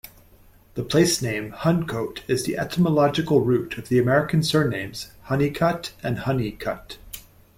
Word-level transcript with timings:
The 0.73 0.81
place-name 0.83 1.51
Huncote 1.51 2.27
is 2.27 2.43
the 2.43 2.57
etymological 2.57 3.41
root 3.41 3.77
of 3.77 3.87
the 3.89 3.99
American 3.99 4.41
surnames 4.41 5.11
Hunnicutt, 5.27 5.91
and 6.01 6.17
Honeycut. 6.17 6.97